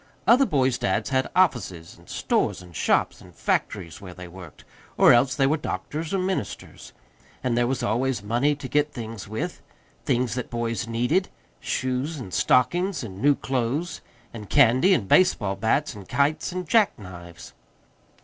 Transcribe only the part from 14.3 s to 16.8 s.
and candy and baseball bats and kites and